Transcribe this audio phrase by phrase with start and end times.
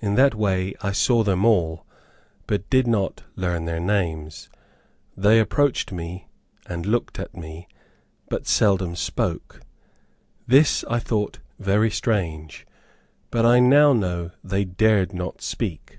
[0.00, 1.84] In that way I saw them all,
[2.46, 4.48] but did not learn their names.
[5.14, 6.28] They approached me
[6.64, 7.68] and looked at me,
[8.30, 9.60] but seldom spoke.
[10.46, 12.66] This I thought very strange,
[13.30, 15.98] but I now know they dared not speak.